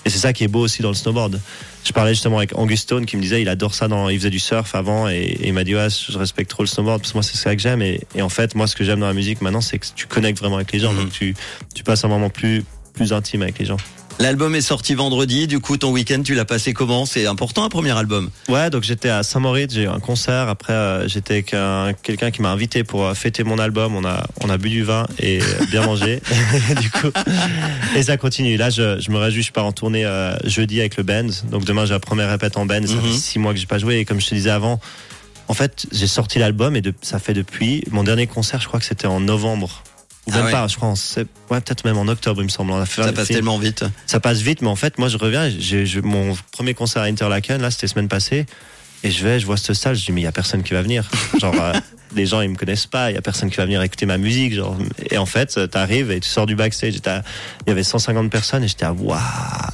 Et 0.05 0.09
c'est 0.09 0.19
ça 0.19 0.33
qui 0.33 0.43
est 0.43 0.47
beau 0.47 0.59
aussi 0.59 0.83
dans 0.83 0.89
le 0.89 0.95
snowboard. 0.95 1.41
Je 1.83 1.91
parlais 1.91 2.13
justement 2.13 2.37
avec 2.37 2.55
Angustone 2.57 3.05
qui 3.05 3.17
me 3.17 3.21
disait 3.21 3.41
il 3.41 3.49
adore 3.49 3.73
ça 3.73 3.87
dans, 3.87 4.07
il 4.09 4.17
faisait 4.17 4.29
du 4.29 4.39
surf 4.39 4.75
avant 4.75 5.09
et, 5.09 5.37
il 5.43 5.53
m'a 5.53 5.63
dit 5.63 5.75
ouais 5.75 5.87
je 5.89 6.17
respecte 6.17 6.49
trop 6.49 6.63
le 6.63 6.67
snowboard 6.67 7.01
parce 7.01 7.11
que 7.11 7.17
moi 7.17 7.23
c'est 7.23 7.37
ça 7.37 7.55
que 7.55 7.61
j'aime 7.61 7.81
et, 7.81 8.01
et, 8.15 8.21
en 8.21 8.29
fait 8.29 8.55
moi 8.55 8.67
ce 8.67 8.75
que 8.75 8.83
j'aime 8.83 8.99
dans 8.99 9.07
la 9.07 9.13
musique 9.13 9.41
maintenant 9.41 9.61
c'est 9.61 9.79
que 9.79 9.87
tu 9.95 10.05
connectes 10.07 10.39
vraiment 10.39 10.57
avec 10.57 10.71
les 10.71 10.79
gens 10.79 10.93
mm-hmm. 10.93 10.97
donc 10.97 11.11
tu, 11.11 11.35
tu 11.73 11.83
passes 11.83 12.05
un 12.05 12.07
moment 12.07 12.29
plus 12.29 12.63
plus 12.95 13.13
intime 13.13 13.43
avec 13.43 13.59
les 13.59 13.65
gens. 13.65 13.77
L'album 14.17 14.55
est 14.55 14.61
sorti 14.61 14.93
vendredi, 14.93 15.45
du 15.45 15.59
coup 15.59 15.75
ton 15.75 15.91
week-end 15.91 16.21
tu 16.23 16.35
l'as 16.35 16.45
passé 16.45 16.73
comment? 16.73 17.05
C'est 17.05 17.27
important 17.27 17.65
un 17.65 17.69
premier 17.69 17.91
album. 17.91 18.29
Ouais, 18.47 18.69
donc 18.69 18.83
j'étais 18.83 19.09
à 19.09 19.23
Saint-Moritz, 19.23 19.73
j'ai 19.73 19.83
eu 19.83 19.87
un 19.87 19.99
concert, 19.99 20.47
après 20.47 20.71
euh, 20.71 21.07
j'étais 21.07 21.33
avec 21.33 21.53
un, 21.53 21.91
quelqu'un 22.01 22.31
qui 22.31 22.41
m'a 22.41 22.49
invité 22.49 22.85
pour 22.85 23.05
euh, 23.05 23.13
fêter 23.13 23.43
mon 23.43 23.59
album, 23.59 23.93
on 23.93 24.05
a, 24.05 24.25
on 24.41 24.49
a 24.49 24.57
bu 24.57 24.69
du 24.69 24.83
vin 24.83 25.05
et 25.19 25.41
euh, 25.41 25.65
bien 25.69 25.81
mangé, 25.85 26.21
du 26.81 26.89
coup, 26.89 27.11
et 27.95 28.03
ça 28.03 28.15
continue. 28.15 28.55
Là 28.55 28.69
je, 28.69 29.01
je 29.01 29.11
me 29.11 29.17
réjouis, 29.17 29.43
je 29.43 29.51
pars 29.51 29.65
en 29.65 29.73
tournée 29.73 30.09
jeudi 30.45 30.79
avec 30.79 30.95
le 30.95 31.03
band, 31.03 31.27
donc 31.51 31.65
demain 31.65 31.85
j'ai 31.85 31.93
la 31.93 31.99
première 31.99 32.29
répète 32.29 32.55
en 32.55 32.65
band, 32.65 32.81
ça 32.87 32.95
fait 32.95 33.07
mhm. 33.07 33.13
six 33.13 33.37
mois 33.37 33.53
que 33.53 33.59
j'ai 33.59 33.65
pas 33.65 33.79
joué. 33.79 33.97
Et 33.97 34.05
comme 34.05 34.21
je 34.21 34.27
te 34.27 34.35
disais 34.35 34.49
avant, 34.49 34.79
en 35.49 35.53
fait 35.53 35.87
j'ai 35.91 36.07
sorti 36.07 36.39
l'album 36.39 36.77
et 36.77 36.81
de, 36.81 36.93
ça 37.01 37.19
fait 37.19 37.33
depuis, 37.33 37.83
mon 37.91 38.03
dernier 38.03 38.27
concert 38.27 38.61
je 38.61 38.67
crois 38.67 38.79
que 38.79 38.85
c'était 38.85 39.07
en 39.07 39.19
novembre 39.19 39.83
ou 40.27 40.31
ah 40.33 40.41
même 40.41 40.51
pas, 40.51 40.67
je 40.67 40.75
crois, 40.75 40.89
ouais, 40.89 41.61
peut-être 41.61 41.85
même 41.85 41.97
en 41.97 42.07
octobre, 42.07 42.41
il 42.41 42.45
me 42.45 42.49
semble. 42.49 42.71
On 42.71 42.81
a 42.81 42.85
fait 42.85 43.03
ça 43.03 43.13
passe 43.13 43.27
tellement 43.27 43.59
vite. 43.59 43.85
Ça 44.07 44.19
passe 44.19 44.39
vite, 44.39 44.61
mais 44.61 44.67
en 44.67 44.75
fait, 44.75 44.97
moi, 44.97 45.07
je 45.07 45.17
reviens, 45.17 45.49
j'ai, 45.49 45.85
mon 46.01 46.35
premier 46.51 46.73
concert 46.73 47.03
à 47.03 47.05
Interlaken, 47.05 47.61
là, 47.61 47.69
c'était 47.69 47.87
semaine 47.87 48.07
passée, 48.07 48.45
et 49.03 49.11
je 49.11 49.23
vais, 49.23 49.39
je 49.39 49.45
vois 49.45 49.57
cette 49.57 49.75
salle, 49.75 49.95
je 49.95 50.05
dis, 50.05 50.11
mais 50.11 50.21
il 50.21 50.23
y 50.23 50.27
a 50.27 50.31
personne 50.31 50.63
qui 50.63 50.73
va 50.73 50.81
venir. 50.81 51.09
Genre, 51.39 51.53
euh, 51.59 51.73
les 52.15 52.25
gens, 52.25 52.41
ils 52.41 52.49
me 52.49 52.55
connaissent 52.55 52.87
pas, 52.87 53.11
il 53.11 53.15
y 53.15 53.17
a 53.17 53.21
personne 53.21 53.49
qui 53.49 53.57
va 53.57 53.65
venir 53.65 53.81
écouter 53.81 54.05
ma 54.05 54.17
musique, 54.17 54.53
genre. 54.53 54.77
Et 55.09 55.17
en 55.17 55.25
fait, 55.25 55.69
t'arrives 55.69 56.11
et 56.11 56.19
tu 56.21 56.29
sors 56.29 56.45
du 56.45 56.55
backstage, 56.55 56.93
il 56.95 57.11
y 57.67 57.71
avait 57.71 57.83
150 57.83 58.31
personnes, 58.31 58.63
et 58.63 58.67
j'étais, 58.67 58.85
waouh! 58.85 59.19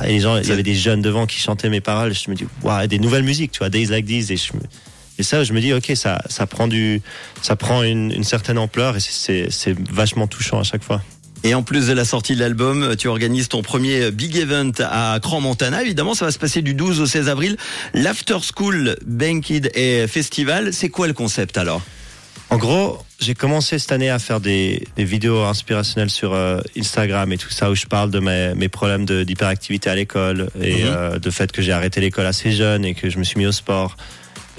Et 0.04 0.08
les 0.08 0.20
gens, 0.22 0.38
il 0.38 0.48
y 0.48 0.52
avait 0.52 0.64
des 0.64 0.74
jeunes 0.74 1.02
devant 1.02 1.28
qui 1.28 1.40
chantaient 1.40 1.70
mes 1.70 1.82
paroles, 1.82 2.14
je 2.14 2.32
me 2.32 2.36
dis, 2.36 2.48
waouh, 2.64 2.82
et 2.82 2.88
des 2.88 3.00
nouvelles 3.00 3.24
musiques, 3.24 3.52
tu 3.52 3.60
vois, 3.60 3.70
Days 3.70 3.86
Like 3.88 4.08
This, 4.08 4.32
et 4.32 4.38
je 4.38 4.54
me, 4.54 4.62
et 5.18 5.24
ça, 5.24 5.44
je 5.44 5.54
me 5.54 5.62
dis, 5.62 5.74
ok, 5.74 5.92
ça, 5.96 6.22
ça 6.30 6.48
prend 6.48 6.68
du, 6.68 7.02
ça 7.42 7.56
prend 7.56 7.84
une, 7.84 8.12
une 8.12 8.24
certaine 8.24 8.58
ampleur 8.58 8.96
et 8.98 9.00
c'est 9.00 9.76
vachement 9.92 10.28
touchant 10.28 10.60
à 10.60 10.64
chaque 10.64 10.84
fois. 10.84 11.02
Et 11.44 11.56
en 11.56 11.64
plus 11.64 11.88
de 11.88 11.94
la 11.94 12.06
sortie 12.06 12.36
de 12.36 12.40
l'album, 12.40 12.96
tu 12.98 13.08
organises 13.08 13.48
ton 13.48 13.64
premier 13.64 14.12
big 14.12 14.38
event 14.38 14.72
à 14.80 15.18
Cran 15.22 15.42
Montana. 15.42 15.82
Évidemment, 15.82 16.14
ça 16.14 16.26
va 16.26 16.32
se 16.32 16.38
passer 16.38 16.62
du 16.62 16.76
12 16.76 17.02
au 17.02 17.08
16 17.08 17.30
avril. 17.30 17.58
L'After 17.94 18.38
School 18.56 18.96
Bankid 19.06 19.72
et 19.74 20.06
Festival, 20.08 20.72
c'est 20.72 20.90
quoi 20.90 21.08
le 21.08 21.14
concept 21.14 21.58
alors? 21.58 21.82
En 22.52 22.58
gros, 22.58 23.00
j'ai 23.20 23.34
commencé 23.34 23.80
cette 23.80 23.94
année 23.94 24.10
à 24.10 24.20
faire 24.20 24.42
des, 24.42 24.86
des 24.98 25.06
vidéos 25.06 25.42
inspirationnelles 25.44 26.10
sur 26.10 26.34
euh, 26.34 26.60
Instagram 26.78 27.32
et 27.32 27.38
tout 27.38 27.50
ça 27.50 27.72
où 27.72 27.76
je 27.76 27.86
parle 27.86 28.12
de 28.12 28.20
mes, 28.20 28.54
mes 28.56 28.68
problèmes 28.68 29.06
d'hyperactivité 29.06 29.90
à 29.90 29.96
l'école 29.96 30.50
et 30.62 30.84
mm 30.84 30.88
euh, 30.88 31.20
de 31.20 31.30
fait 31.30 31.52
que 31.52 31.62
j'ai 31.62 31.72
arrêté 31.72 32.02
l'école 32.02 32.26
assez 32.26 32.52
jeune 32.52 32.84
et 32.84 32.94
que 32.94 33.10
je 33.10 33.18
me 33.18 33.24
suis 33.24 33.38
mis 33.38 33.46
au 33.46 33.54
sport. 33.54 33.96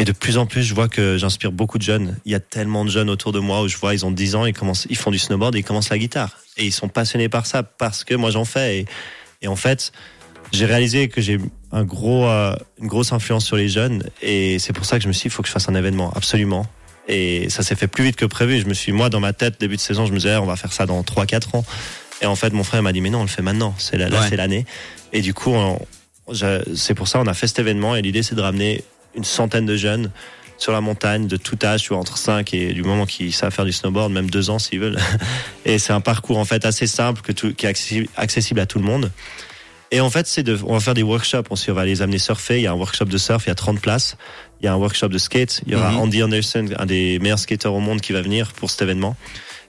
Et 0.03 0.05
de 0.05 0.11
plus 0.11 0.37
en 0.37 0.47
plus, 0.47 0.65
je 0.65 0.75
vois 0.75 0.89
que 0.89 1.17
j'inspire 1.17 1.53
beaucoup 1.53 1.79
de 1.79 1.85
jeunes. 1.85 2.17
Il 2.25 2.33
y 2.33 2.35
a 2.35 2.41
tellement 2.41 2.85
de 2.85 2.91
jeunes 2.91 3.09
autour 3.09 3.31
de 3.31 3.39
moi 3.39 3.63
où 3.63 3.69
je 3.69 3.77
vois, 3.77 3.95
ils 3.95 4.05
ont 4.05 4.11
10 4.11 4.35
ans, 4.35 4.47
ils 4.47 4.53
commencent, 4.53 4.89
ils 4.91 4.97
font 4.97 5.13
du 5.13 5.19
snowboard 5.21 5.55
et 5.55 5.61
ils 5.61 5.65
commencent 5.65 5.91
la 5.91 5.99
guitare. 5.99 6.39
Et 6.57 6.65
ils 6.65 6.73
sont 6.73 6.89
passionnés 6.89 7.29
par 7.29 7.47
ça 7.47 7.63
parce 7.63 8.03
que 8.03 8.17
moi 8.17 8.31
j'en 8.33 8.45
fais. 8.45 8.79
Et, 8.79 8.87
et, 9.43 9.47
en 9.47 9.55
fait, 9.55 9.93
j'ai 10.51 10.67
réalisé 10.67 11.09
que 11.09 11.21
j'ai 11.21 11.39
un 11.71 11.85
gros, 11.85 12.27
euh, 12.27 12.53
une 12.81 12.89
grosse 12.89 13.13
influence 13.13 13.45
sur 13.45 13.55
les 13.55 13.69
jeunes. 13.69 14.03
Et 14.23 14.59
c'est 14.59 14.73
pour 14.73 14.87
ça 14.87 14.97
que 14.97 15.05
je 15.05 15.09
me 15.09 15.13
suis 15.13 15.29
dit, 15.29 15.29
il 15.29 15.31
faut 15.31 15.43
que 15.43 15.49
je 15.49 15.53
fasse 15.53 15.69
un 15.69 15.75
événement, 15.77 16.13
absolument. 16.17 16.67
Et 17.07 17.49
ça 17.49 17.63
s'est 17.63 17.77
fait 17.77 17.87
plus 17.87 18.03
vite 18.03 18.17
que 18.17 18.27
prévu. 18.27 18.59
Je 18.59 18.67
me 18.67 18.75
suis, 18.75 18.91
moi, 18.91 19.09
dans 19.09 19.21
ma 19.21 19.33
tête, 19.33 19.61
début 19.61 19.77
de 19.77 19.81
saison, 19.81 20.05
je 20.05 20.11
me 20.11 20.17
disais, 20.17 20.35
on 20.35 20.47
va 20.47 20.57
faire 20.57 20.73
ça 20.73 20.85
dans 20.85 21.01
3-4 21.03 21.59
ans. 21.59 21.65
Et 22.23 22.27
en 22.27 22.35
fait, 22.35 22.53
mon 22.53 22.65
frère 22.65 22.83
m'a 22.83 22.93
dit, 22.93 23.01
mais 23.01 23.11
non, 23.11 23.21
on 23.21 23.23
le 23.23 23.29
fait 23.29 23.43
maintenant. 23.43 23.73
C'est 23.79 23.99
là, 23.99 24.09
là 24.09 24.27
c'est 24.29 24.37
l'année. 24.37 24.67
Et 25.13 25.21
du 25.21 25.33
coup, 25.33 25.55
c'est 26.75 26.95
pour 26.95 27.07
ça, 27.07 27.21
on 27.21 27.27
a 27.29 27.35
fait 27.35 27.47
cet 27.47 27.61
événement. 27.61 27.95
Et 27.95 28.03
l'idée, 28.03 28.25
c'est 28.25 28.35
de 28.35 28.41
ramener 28.41 28.83
une 29.15 29.25
centaine 29.25 29.67
de 29.67 29.77
jeunes 29.77 30.11
sur 30.63 30.73
la 30.73 30.81
montagne 30.81 31.27
de 31.27 31.37
tout 31.37 31.59
âge, 31.65 31.83
tu 31.83 31.89
vois, 31.89 31.99
entre 31.99 32.17
5 32.17 32.55
et 32.55 32.73
du 32.73 32.85
moment 32.85 33.05
qu'ils 33.05 33.33
savent 33.33 33.53
faire 33.53 33.65
du 33.65 33.73
snowboard, 33.73 34.13
même 34.13 34.31
2 34.31 34.51
ans 34.51 34.61
s'ils 34.61 34.79
veulent. 34.79 34.99
Et 35.65 35.79
c'est 35.79 35.93
un 35.93 36.01
parcours 36.01 36.39
en 36.39 36.45
fait 36.45 36.65
assez 36.65 36.87
simple 36.87 37.21
que 37.21 37.33
tout, 37.33 37.53
qui 37.53 37.67
est 37.67 38.09
accessible, 38.17 38.61
à 38.61 38.67
tout 38.67 38.79
le 38.79 38.85
monde. 38.85 39.11
Et 39.91 40.01
en 40.01 40.09
fait, 40.09 40.27
c'est 40.27 40.43
de, 40.43 40.59
on 40.65 40.75
va 40.75 40.81
faire 40.81 40.95
des 40.95 41.03
workshops. 41.03 41.49
On 41.51 41.73
va 41.73 41.85
les 41.85 42.01
amener 42.01 42.19
surfer. 42.19 42.59
Il 42.59 42.63
y 42.63 42.67
a 42.67 42.73
un 42.73 42.77
workshop 42.77 43.07
de 43.07 43.19
surf, 43.19 43.45
il 43.45 43.49
y 43.49 43.53
a 43.53 43.57
30 43.57 43.81
places. 43.81 44.17
Il 44.61 44.65
y 44.65 44.69
a 44.69 44.73
un 44.73 44.77
workshop 44.77 45.09
de 45.09 45.19
skate. 45.19 45.63
Il 45.67 45.73
y 45.73 45.75
aura 45.75 45.91
mhm. 45.91 45.99
Andy 45.99 46.23
Anderson, 46.23 46.67
un 46.79 46.87
des 46.87 47.19
meilleurs 47.19 47.41
skateurs 47.41 47.75
au 47.75 47.81
monde, 47.81 48.01
qui 48.01 48.13
va 48.13 48.23
venir 48.23 48.53
pour 48.53 48.71
cet 48.71 48.83
événement. 48.83 49.17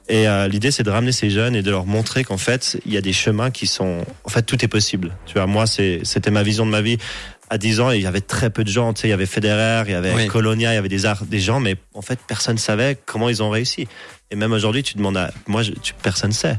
Et 0.09 0.27
euh, 0.27 0.47
l'idée, 0.47 0.71
c'est 0.71 0.83
de 0.83 0.89
ramener 0.89 1.11
ces 1.11 1.29
jeunes 1.29 1.55
et 1.55 1.61
de 1.61 1.71
leur 1.71 1.85
montrer 1.85 2.23
qu'en 2.23 2.37
fait, 2.37 2.77
il 2.85 2.93
y 2.93 2.97
a 2.97 3.01
des 3.01 3.13
chemins 3.13 3.51
qui 3.51 3.67
sont, 3.67 4.05
en 4.25 4.29
fait, 4.29 4.43
tout 4.43 4.63
est 4.63 4.67
possible. 4.67 5.15
Tu 5.25 5.33
vois, 5.33 5.47
moi, 5.47 5.65
c'était 5.65 6.31
ma 6.31 6.43
vision 6.43 6.65
de 6.65 6.71
ma 6.71 6.81
vie 6.81 6.97
à 7.53 7.59
10 7.59 7.81
ans, 7.81 7.91
il 7.91 8.01
y 8.01 8.07
avait 8.07 8.19
très 8.19 8.49
peu 8.49 8.63
de 8.63 8.69
gens. 8.69 8.93
Tu 8.93 9.01
sais, 9.01 9.07
il 9.07 9.11
y 9.11 9.13
avait 9.13 9.27
Federer, 9.27 9.83
il 9.85 9.91
y 9.91 9.93
avait 9.93 10.25
Colonia, 10.25 10.71
il 10.71 10.75
y 10.75 10.77
avait 10.77 10.89
des, 10.89 11.05
arts, 11.05 11.23
des 11.23 11.39
gens, 11.39 11.59
mais 11.59 11.75
en 11.93 12.01
fait, 12.01 12.17
personne 12.27 12.57
savait 12.57 12.97
comment 13.05 13.29
ils 13.29 13.43
ont 13.43 13.51
réussi. 13.51 13.87
Et 14.31 14.35
même 14.35 14.53
aujourd'hui, 14.53 14.81
tu 14.81 14.97
demandes 14.97 15.17
à. 15.17 15.31
Moi, 15.45 15.61
je, 15.61 15.71
tu, 15.73 15.93
personne 16.01 16.31
sait. 16.31 16.57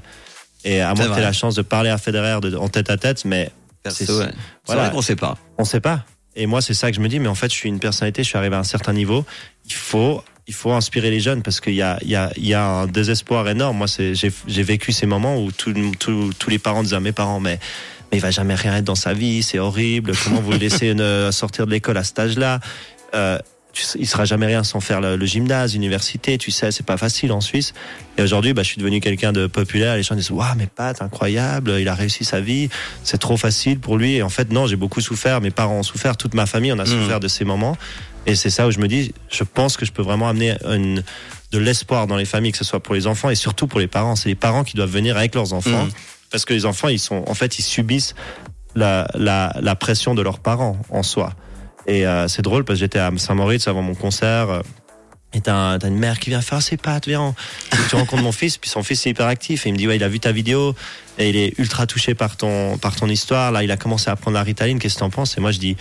Et 0.64 0.81
à 0.81 0.94
moins 0.94 1.08
que 1.08 1.14
tu 1.17 1.20
la 1.20 1.32
chance 1.32 1.56
de 1.56 1.62
parler 1.62 1.91
à 1.91 1.99
Federer 1.99 2.38
de, 2.41 2.56
en 2.56 2.69
tête 2.69 2.91
à 2.91 2.96
tête, 2.96 3.25
mais. 3.25 3.50
C'est 3.88 4.08
ouais. 4.08 4.31
voilà, 4.67 4.88
qu'on 4.91 5.02
sait 5.02 5.17
pas. 5.17 5.37
On 5.58 5.64
sait 5.64 5.81
pas. 5.81 6.05
Et 6.37 6.46
moi, 6.46 6.62
c'est 6.62 6.75
ça 6.75 6.91
que 6.91 6.96
je 6.96 7.00
me 7.00 7.08
dis, 7.08 7.19
mais 7.19 7.29
en 7.29 7.35
fait, 7.35 7.49
je 7.49 7.56
suis 7.56 7.69
une 7.69 7.81
personnalité, 7.81 8.23
je 8.23 8.29
suis 8.29 8.38
arrivé 8.38 8.55
à 8.55 8.61
un 8.61 8.64
certain 8.64 8.93
niveau. 8.93 9.26
Il 9.67 9.75
faut 9.75 10.23
il 10.46 10.55
faut 10.55 10.73
inspirer 10.73 11.11
les 11.11 11.20
jeunes 11.20 11.43
parce 11.43 11.61
qu'il 11.61 11.75
y 11.75 11.82
a, 11.82 11.99
il 12.02 12.11
y, 12.11 12.17
a, 12.17 12.31
il 12.37 12.46
y 12.46 12.55
a 12.55 12.64
un 12.64 12.87
désespoir 12.87 13.49
énorme. 13.49 13.79
Moi, 13.79 13.87
j'ai 13.88 14.62
vécu 14.62 14.93
ces 14.93 15.06
moments 15.06 15.43
où 15.43 15.50
tous 15.50 16.49
les 16.49 16.58
parents 16.58 16.82
disaient 16.82 16.96
à 16.96 17.00
mes 17.00 17.12
parents, 17.12 17.41
mais 17.41 17.58
mais 18.14 18.19
il 18.19 18.22
va 18.22 18.31
jamais 18.31 18.55
rien 18.55 18.76
être 18.76 18.84
dans 18.84 18.94
sa 18.94 19.12
vie, 19.12 19.43
c'est 19.43 19.58
horrible. 19.58 20.12
Comment 20.22 20.40
vous 20.40 20.52
le 20.52 20.58
laissez 20.58 20.94
sortir 21.32 21.66
de 21.66 21.72
l'école 21.72 21.96
à 21.96 22.05
cet 22.05 22.16
âge-là? 22.20 22.61
Euh, 23.12 23.38
il 23.99 24.06
sera 24.06 24.25
jamais 24.25 24.46
rien 24.46 24.62
sans 24.62 24.78
faire 24.78 25.00
le, 25.00 25.26
gymnase, 25.26 25.72
l'université, 25.72 26.38
tu 26.38 26.53
sais, 26.53 26.70
c'est 26.70 26.86
pas 26.86 26.96
facile 26.96 27.32
en 27.32 27.41
Suisse. 27.41 27.74
Et 28.17 28.22
aujourd'hui, 28.22 28.53
bah, 28.53 28.62
je 28.62 28.69
suis 28.69 28.79
devenu 28.79 29.00
quelqu'un 29.00 29.32
de 29.32 29.48
populaire. 29.48 29.96
Les 29.96 30.05
gens 30.05 30.15
disent, 30.15 30.31
waouh, 30.31 30.55
mais 30.56 30.69
Pat, 30.69 31.03
incroyable, 31.03 31.74
il 31.81 31.88
a 31.88 31.94
réussi 31.96 32.24
sa 32.24 32.41
vie, 32.41 32.69
c'est 33.03 33.19
trop 33.19 33.36
facile 33.36 33.81
pour 33.81 33.96
lui. 33.96 34.15
Et 34.15 34.22
en 34.22 34.29
fait, 34.29 34.53
non, 34.53 34.69
j'ai 34.69 34.77
beaucoup 34.77 35.00
souffert. 35.00 35.41
Mes 35.41 35.50
parents 35.50 35.81
ont 35.81 35.82
souffert, 35.82 36.17
toute 36.17 36.34
ma 36.34 36.46
famille, 36.46 36.72
on 36.72 36.79
a 36.79 36.84
mmh. 36.84 36.86
souffert 36.86 37.19
de 37.19 37.27
ces 37.27 37.44
moments. 37.44 37.77
Et 38.27 38.36
c'est 38.36 38.50
ça 38.50 38.69
où 38.69 38.70
je 38.70 38.79
me 38.79 38.86
dis, 38.86 39.12
je 39.29 39.43
pense 39.43 39.77
que 39.77 39.84
je 39.84 39.91
peux 39.91 40.03
vraiment 40.03 40.29
amener 40.29 40.55
une, 40.67 41.03
de 41.50 41.58
l'espoir 41.58 42.06
dans 42.06 42.17
les 42.17 42.27
familles, 42.27 42.53
que 42.53 42.58
ce 42.58 42.65
soit 42.65 42.81
pour 42.81 42.94
les 42.94 43.08
enfants 43.08 43.29
et 43.29 43.34
surtout 43.34 43.67
pour 43.67 43.81
les 43.81 43.88
parents. 43.88 44.15
C'est 44.15 44.29
les 44.29 44.36
parents 44.36 44.62
qui 44.62 44.77
doivent 44.77 44.93
venir 44.93 45.17
avec 45.17 45.34
leurs 45.34 45.53
enfants. 45.53 45.86
Mmh 45.86 45.91
parce 46.34 46.44
que 46.44 46.53
les 46.53 46.67
enfants, 46.67 46.88
ils 46.88 46.98
sont, 46.98 47.22
en 47.29 47.34
fait, 47.34 47.60
ils 47.60 47.62
subissent 47.62 48.17
la, 48.74 49.06
la, 49.14 49.56
la 49.60 49.76
pression 49.76 50.17
de 50.17 50.22
leurs 50.22 50.41
parents 50.41 50.76
en 50.91 51.05
soi. 51.05 51.32
Et 51.86 52.08
euh, 52.08 52.26
c'est 52.26 52.43
drôle 52.43 52.64
parce 52.64 52.81
que 52.81 52.81
j'étais 52.81 52.98
à 52.98 53.12
Saint-Maurice 53.17 53.69
avant 53.69 53.82
mon 53.82 53.94
concert. 53.94 54.50
Euh, 54.50 54.60
et 55.32 55.41
t'as, 55.41 55.79
une 55.79 55.96
mère 55.96 56.19
qui 56.19 56.31
vient 56.31 56.41
faire 56.41 56.60
ses 56.60 56.76
pattes, 56.76 57.06
viens. 57.06 57.36
tu 57.88 57.94
rencontres 57.94 58.24
mon 58.24 58.32
fils, 58.41 58.58
puis 58.58 58.69
son 58.69 58.82
fils 58.82 59.06
est 59.06 59.10
hyper 59.10 59.29
actif. 59.29 59.64
Et 59.64 59.69
il 59.69 59.74
me 59.74 59.79
dit, 59.79 59.86
ouais, 59.86 59.94
il 59.94 60.03
a 60.03 60.08
vu 60.08 60.19
ta 60.19 60.32
vidéo 60.32 60.74
et 61.19 61.31
il 61.31 61.36
est 61.36 61.56
ultra 61.60 61.86
touché 61.86 62.14
par 62.14 62.36
ton, 62.36 62.79
par 62.79 62.96
ton 62.96 63.08
histoire. 63.08 63.53
Là, 63.53 63.62
il 63.62 63.70
a 63.70 63.76
commencé 63.76 64.10
à 64.10 64.17
prendre 64.17 64.34
la 64.34 64.43
Ritaline. 64.43 64.81
Qu'est-ce 64.81 64.94
que 64.94 65.00
t'en 65.00 65.10
penses? 65.10 65.38
Et 65.38 65.41
moi, 65.41 65.53
je 65.53 65.60
dis, 65.60 65.76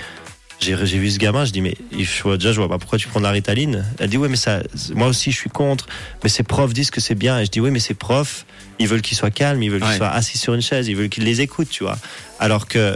j'ai, 0.64 0.98
vu 0.98 1.12
ce 1.12 1.20
gamin, 1.20 1.46
je 1.46 1.52
dis, 1.52 1.62
mais 1.62 1.76
je 1.92 2.24
vois, 2.24 2.38
déjà, 2.38 2.52
je 2.52 2.60
vois 2.60 2.70
pas 2.70 2.78
pourquoi 2.78 2.98
tu 2.98 3.08
prends 3.08 3.20
de 3.20 3.26
la 3.26 3.32
Ritaline. 3.32 3.86
Elle 4.00 4.10
dit, 4.10 4.18
ouais, 4.18 4.30
mais 4.30 4.36
ça, 4.36 4.62
moi 4.96 5.08
aussi, 5.08 5.32
je 5.32 5.38
suis 5.38 5.50
contre. 5.50 5.88
Mais 6.24 6.30
ses 6.30 6.44
profs 6.44 6.74
disent 6.74 6.92
que 6.92 7.02
c'est 7.02 7.16
bien. 7.16 7.40
Et 7.40 7.46
je 7.46 7.52
dis, 7.52 7.60
oui, 7.60 7.72
mais 7.72 7.80
ses 7.80 7.94
profs, 7.94 8.46
ils 8.80 8.88
veulent 8.88 9.02
qu'il 9.02 9.18
soit 9.18 9.32
calme, 9.32 9.62
ils 9.62 9.70
veulent 9.70 9.82
qu'il 9.82 9.96
soit 9.96 10.10
assis 10.10 10.38
sur 10.38 10.54
une 10.54 10.62
chaise, 10.62 10.88
ils 10.88 10.96
veulent 10.96 11.10
qu'il 11.10 11.24
les 11.24 11.42
écoute, 11.42 11.70
tu 11.70 11.84
vois. 11.84 11.98
Alors 12.40 12.68
que 12.68 12.96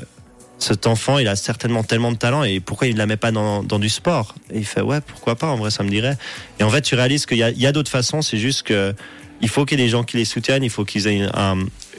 cet 0.59 0.87
enfant, 0.87 1.19
il 1.19 1.27
a 1.27 1.35
certainement 1.35 1.83
tellement 1.83 2.11
de 2.11 2.17
talent 2.17 2.43
et 2.43 2.59
pourquoi 2.59 2.87
il 2.87 2.93
ne 2.93 2.97
la 2.97 3.05
met 3.05 3.17
pas 3.17 3.31
dans, 3.31 3.63
dans 3.63 3.79
du 3.79 3.89
sport? 3.89 4.33
Et 4.51 4.57
il 4.59 4.65
fait 4.65 4.81
ouais, 4.81 5.01
pourquoi 5.01 5.35
pas 5.35 5.47
En 5.47 5.57
vrai, 5.57 5.69
ça 5.69 5.83
me 5.83 5.89
dirait. 5.89 6.17
Et 6.59 6.63
en 6.63 6.69
fait, 6.69 6.81
tu 6.81 6.95
réalises 6.95 7.25
qu'il 7.25 7.37
y 7.37 7.43
a, 7.43 7.69
a 7.69 7.71
d'autres 7.71 7.91
façons. 7.91 8.21
C'est 8.21 8.37
juste 8.37 8.63
que 8.63 8.95
il 9.41 9.49
faut 9.49 9.65
qu'il 9.65 9.79
y 9.79 9.81
ait 9.81 9.85
des 9.85 9.91
gens 9.91 10.03
qui 10.03 10.17
les 10.17 10.25
soutiennent. 10.25 10.63
Il 10.63 10.71
faut 10.71 10.85
qu'ils 10.85 11.07
aient 11.07 11.17
une, 11.17 11.31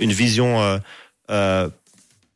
une 0.01 0.13
vision. 0.13 0.61
Euh, 0.61 0.79
euh, 1.31 1.69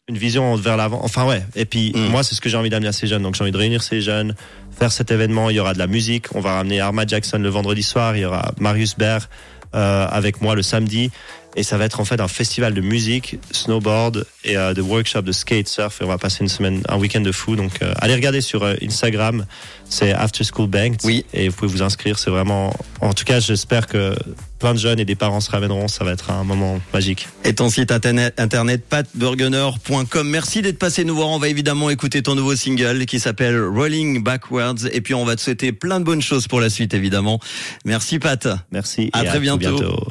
une 0.09 0.19
vision 0.19 0.55
vers 0.57 0.77
l'avant. 0.77 1.01
Enfin 1.03 1.27
ouais. 1.27 1.43
Et 1.55 1.65
puis 1.65 1.93
mm. 1.95 2.09
moi, 2.09 2.23
c'est 2.23 2.35
ce 2.35 2.41
que 2.41 2.49
j'ai 2.49 2.57
envie 2.57 2.71
d'amener 2.71 2.89
à 2.89 2.93
ces 2.93 3.07
jeunes. 3.07 3.23
Donc 3.23 3.35
j'ai 3.35 3.43
envie 3.43 3.53
de 3.53 3.59
réunir 3.59 3.83
ces 3.83 4.01
jeunes, 4.01 4.35
faire 4.77 4.93
cet 4.93 5.11
événement. 5.11 5.51
Il 5.51 5.57
y 5.57 5.61
aura 5.61 5.75
de 5.75 5.79
la 5.79 5.87
musique. 5.87 6.35
On 6.35 6.41
va 6.41 6.55
ramener 6.55 6.81
Arma 6.81 7.07
Jackson 7.07 7.39
le 7.39 7.49
vendredi 7.49 7.83
soir. 7.83 8.17
Il 8.17 8.21
y 8.21 8.25
aura 8.25 8.53
Marius 8.59 8.97
Baer 8.97 9.29
euh, 9.75 10.07
avec 10.11 10.41
moi 10.41 10.55
le 10.55 10.63
samedi. 10.63 11.11
Et 11.55 11.63
ça 11.63 11.77
va 11.77 11.85
être 11.85 12.01
en 12.01 12.05
fait 12.05 12.21
un 12.21 12.29
festival 12.29 12.73
de 12.73 12.81
musique, 12.81 13.39
snowboard 13.51 14.25
et 14.45 14.57
euh, 14.57 14.73
de 14.73 14.81
workshop 14.81 15.23
de 15.23 15.33
skate, 15.33 15.69
surf. 15.69 16.01
Et 16.01 16.05
on 16.05 16.09
va 16.09 16.19
passer 16.19 16.39
une 16.41 16.49
semaine, 16.49 16.83
un 16.89 16.97
week-end 16.97 17.21
de 17.21 17.33
fou. 17.33 17.57
Donc 17.57 17.83
euh, 17.83 17.93
allez 17.99 18.15
regarder 18.15 18.41
sur 18.41 18.63
euh, 18.63 18.75
Instagram, 18.83 19.45
c'est 19.89 20.13
After 20.13 20.45
School 20.45 20.69
Bank. 20.69 21.01
Oui. 21.05 21.27
Et 21.35 21.49
vous 21.49 21.57
pouvez 21.57 21.71
vous 21.71 21.83
inscrire. 21.83 22.19
C'est 22.19 22.31
vraiment, 22.31 22.75
en 23.01 23.13
tout 23.13 23.25
cas, 23.25 23.39
j'espère 23.41 23.87
que 23.87 24.15
plein 24.59 24.73
de 24.73 24.79
jeunes 24.79 24.99
et 24.99 25.05
des 25.05 25.15
parents 25.15 25.41
se 25.41 25.51
ramèneront. 25.51 25.89
Ça 25.89 26.05
va 26.05 26.13
être 26.13 26.31
un 26.31 26.45
moment 26.45 26.81
magique. 26.95 27.29
Et 27.45 27.55
ton 27.55 27.69
site 27.69 27.93
internet, 27.93 28.41
internet 28.41 28.83
patburgener.com. 28.89 30.29
Merci 30.29 30.63
d'être 30.63 30.79
passé 30.79 31.05
nous 31.05 31.17
voir. 31.17 31.29
On 31.29 31.39
va 31.39 31.49
évidemment 31.49 31.91
écouter 31.91 32.23
ton 32.23 32.35
nouveau 32.35 32.57
single 32.57 33.05
qui 33.05 33.21
s'appelle 33.21 33.61
Rolling 33.63 34.23
Backwards. 34.23 34.87
Et 34.91 35.03
puis 35.03 35.13
on 35.13 35.27
va 35.27 35.37
te 35.37 35.43
souhaiter 35.43 35.73
plein 35.73 36.01
de 36.01 36.05
bonnes 36.05 36.23
choses 36.23 36.49
pour 36.49 36.61
la 36.61 36.71
suite, 36.71 36.95
évidemment. 36.95 37.41
Merci 37.85 38.19
Pat. 38.19 38.49
Merci. 38.71 39.11
À 39.13 39.25
et 39.25 39.27
très 39.27 39.41
bientôt. 39.41 39.77
bientôt. 39.77 40.07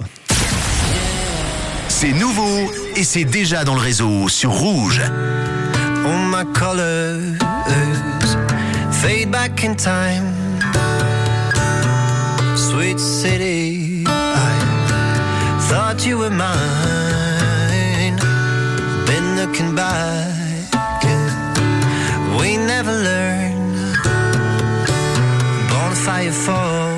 C'est 2.02 2.14
nouveau 2.14 2.72
et 2.96 3.04
c'est 3.04 3.26
déjà 3.26 3.64
dans 3.64 3.76
le 3.76 3.80
réseau 3.80 4.28
sur 4.28 4.50
Rouge. 4.50 5.00
All 6.04 6.26
my 6.32 6.44
colors 6.52 7.38
fade 8.90 9.30
back 9.30 9.64
in 9.64 9.76
time. 9.76 10.34
Sweet 12.56 13.00
city, 13.00 14.04
I 14.08 15.60
thought 15.70 16.04
you 16.04 16.18
were 16.18 16.32
mine. 16.32 18.18
Been 19.06 19.36
looking 19.36 19.76
back, 19.76 21.06
we 22.40 22.58
never 22.58 22.94
learned. 22.94 23.96
Bonfire 25.70 26.32
fall, 26.32 26.91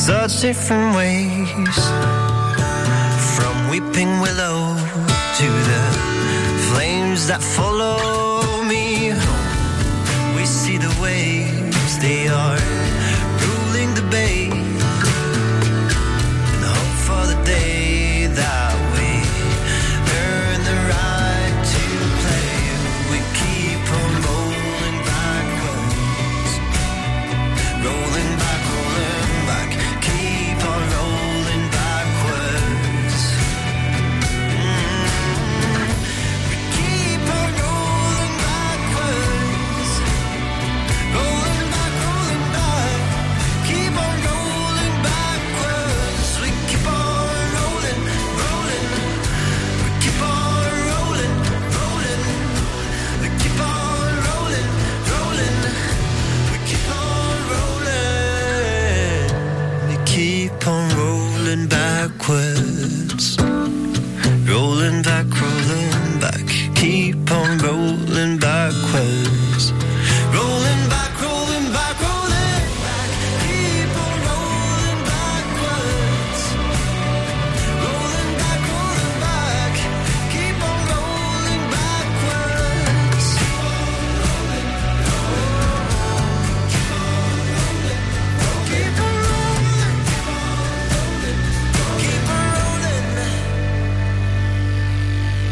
such 0.00 0.40
different 0.40 0.96
ways. 0.96 1.76
From 3.36 3.68
weeping 3.68 4.20
willow 4.20 4.74
to 5.38 5.48
the 5.70 5.82
flames 6.70 7.26
that 7.26 7.42
follow 7.42 8.62
me, 8.62 9.12
we 10.34 10.46
see 10.46 10.78
the 10.78 10.92
waves, 11.02 11.98
they 11.98 12.28
are 12.28 12.79